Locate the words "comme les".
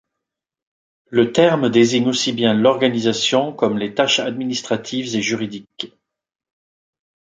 3.53-3.93